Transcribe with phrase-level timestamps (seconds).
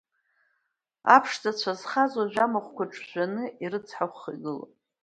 [1.15, 4.71] Аԥшӡара-цәа зхаз, уажәы амахәқәа ҿжәаны, ирыцҳахәха игылоуп.